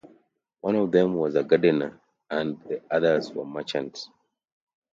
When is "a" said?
1.35-1.43